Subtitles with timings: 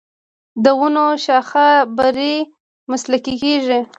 [0.63, 1.67] د ونو شاخه
[1.97, 2.35] بري
[2.91, 3.79] مسلکي کیږي.